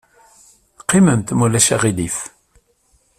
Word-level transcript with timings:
Qqimemt, 0.81 1.27
ma 1.33 1.43
ulac 1.45 1.67
aɣilif. 1.75 2.17